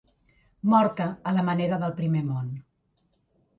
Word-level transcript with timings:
Morta 0.73 1.07
a 1.31 1.35
la 1.37 1.45
manera 1.51 1.81
del 1.85 1.95
primer 2.01 2.25
món. 2.33 2.51